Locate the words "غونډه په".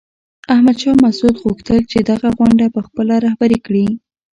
2.37-2.81